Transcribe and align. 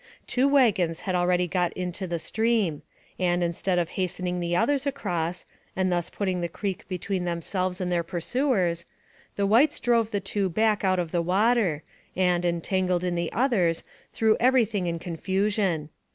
Two 0.25 0.47
wagons 0.47 1.01
had 1.01 1.13
already 1.13 1.47
got 1.47 1.71
into 1.73 2.07
the 2.07 2.17
stream, 2.17 2.81
and, 3.19 3.43
instead 3.43 3.77
of 3.77 3.89
hastening 3.89 4.39
the 4.39 4.55
others 4.55 4.87
across, 4.87 5.45
and 5.75 5.91
thus 5.91 6.09
put 6.09 6.25
ting 6.25 6.41
the 6.41 6.49
creek 6.49 6.87
between 6.87 7.23
themselves 7.23 7.79
and 7.79 7.91
their 7.91 8.01
pursuers, 8.01 8.85
the 9.35 9.45
whites 9.45 9.79
drove 9.79 10.09
the 10.09 10.19
two 10.19 10.49
back 10.49 10.83
out 10.83 10.97
of 10.97 11.11
the 11.11 11.21
water, 11.21 11.83
and, 12.15 12.45
entangled 12.45 13.03
in 13.03 13.13
the 13.13 13.31
others, 13.31 13.83
threw 14.11 14.35
every 14.39 14.65
thing 14.65 14.87
in 14.87 14.97
confu 14.97 15.51
sion. 15.51 15.89